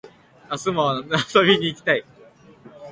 [0.49, 0.93] 明日も
[1.35, 2.03] 遊びに行きたい